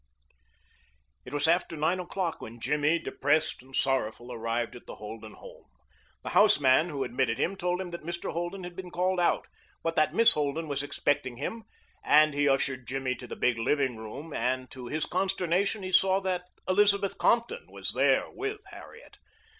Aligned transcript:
It 1.25 1.31
was 1.31 1.47
after 1.47 1.77
nine 1.77 1.99
o'clock 1.99 2.41
when 2.41 2.59
Jimmy, 2.59 2.97
depressed 2.97 3.61
and 3.61 3.75
sorrowing, 3.75 4.31
arrived 4.31 4.75
at 4.75 4.87
the 4.87 4.95
Holden 4.95 5.33
home. 5.33 5.65
The 6.23 6.29
houseman 6.29 6.89
who 6.89 7.03
admitted 7.03 7.37
him 7.37 7.55
told 7.55 7.79
him 7.79 7.89
that 7.91 8.01
Mr. 8.01 8.33
Holden 8.33 8.63
had 8.63 8.75
been 8.75 8.89
called 8.89 9.19
out, 9.19 9.45
but 9.83 9.95
that 9.97 10.11
Miss 10.11 10.31
Holden 10.31 10.67
was 10.67 10.81
expecting 10.81 11.37
him, 11.37 11.65
and 12.03 12.33
he 12.33 12.49
ushered 12.49 12.87
Jimmy 12.87 13.13
to 13.13 13.27
the 13.27 13.35
big 13.35 13.59
living 13.59 13.95
room, 13.95 14.33
and 14.33 14.71
to 14.71 14.87
his 14.87 15.05
consternation 15.05 15.83
he 15.83 15.91
saw 15.91 16.19
that 16.21 16.45
Elizabeth 16.67 17.19
Compton 17.19 17.67
was 17.69 17.91
there 17.93 18.25
with 18.31 18.59
Harriet. 18.71 19.19